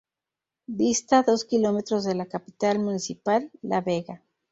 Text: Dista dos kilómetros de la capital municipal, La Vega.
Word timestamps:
Dista 0.65 1.21
dos 1.21 1.45
kilómetros 1.45 2.05
de 2.05 2.15
la 2.15 2.25
capital 2.25 2.79
municipal, 2.79 3.51
La 3.61 3.81
Vega. 3.81 4.23